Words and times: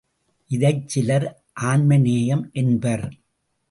இதைச் 0.51 0.87
சிலர் 0.87 1.27
ஆன்ம 1.53 1.97
நேயம் 1.97 2.49
என்பர். 2.53 3.05